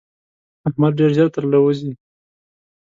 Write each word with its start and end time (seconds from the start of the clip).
احمد 0.67 0.91
ډېر 0.99 1.11
ژر 1.17 1.27
تر 1.35 1.43
له 1.51 1.57
وزي. 1.63 1.91